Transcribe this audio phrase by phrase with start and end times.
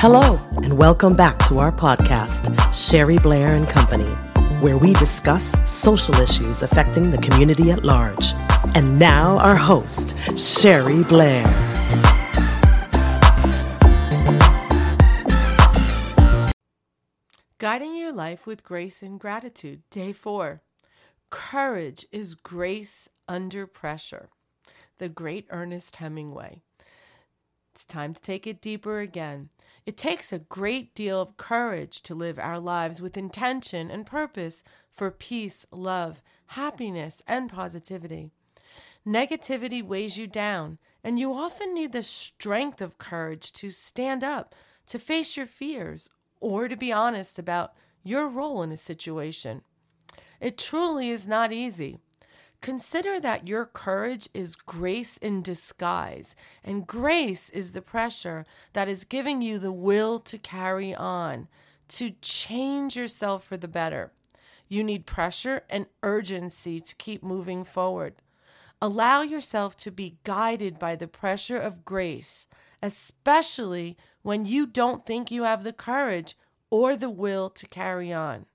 [0.00, 4.08] Hello, and welcome back to our podcast, Sherry Blair and Company,
[4.60, 8.32] where we discuss social issues affecting the community at large.
[8.76, 11.42] And now, our host, Sherry Blair.
[17.58, 20.62] Guiding your life with grace and gratitude, day four.
[21.30, 24.28] Courage is grace under pressure.
[24.98, 26.62] The great Ernest Hemingway.
[27.78, 29.50] It's time to take it deeper again.
[29.86, 34.64] It takes a great deal of courage to live our lives with intention and purpose
[34.90, 38.32] for peace, love, happiness, and positivity.
[39.06, 44.56] Negativity weighs you down, and you often need the strength of courage to stand up,
[44.88, 49.62] to face your fears, or to be honest about your role in a situation.
[50.40, 52.00] It truly is not easy.
[52.60, 59.04] Consider that your courage is grace in disguise, and grace is the pressure that is
[59.04, 61.48] giving you the will to carry on,
[61.88, 64.12] to change yourself for the better.
[64.68, 68.16] You need pressure and urgency to keep moving forward.
[68.82, 72.48] Allow yourself to be guided by the pressure of grace,
[72.82, 76.36] especially when you don't think you have the courage
[76.70, 78.46] or the will to carry on.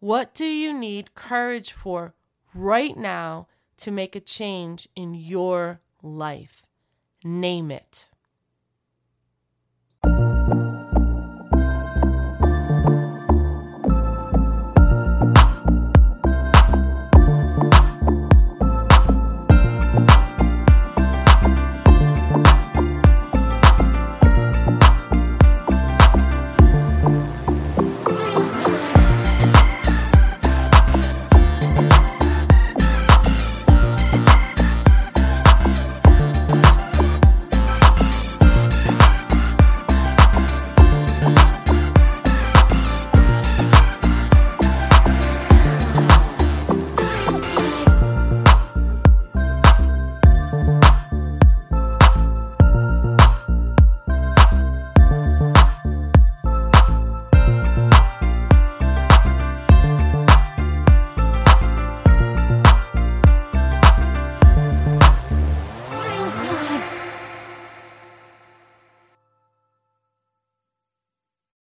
[0.00, 2.14] What do you need courage for
[2.56, 6.64] right now to make a change in your life?
[7.22, 8.08] Name it.